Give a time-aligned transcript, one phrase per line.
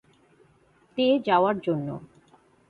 [0.97, 1.87] তে যাওয়ার জন্য।